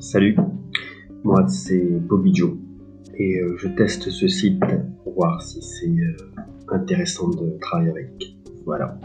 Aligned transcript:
Salut, 0.00 0.34
moi 1.24 1.46
c'est 1.46 1.84
Bobby 2.00 2.34
Joe 2.34 2.52
et 3.18 3.38
euh, 3.38 3.54
je 3.58 3.68
teste 3.68 4.08
ce 4.08 4.28
site 4.28 4.58
pour 5.04 5.12
voir 5.12 5.42
si 5.42 5.60
c'est 5.60 5.90
euh, 5.90 6.16
intéressant 6.68 7.28
de 7.28 7.58
travailler 7.60 7.90
avec. 7.90 8.34
Voilà. 8.64 8.98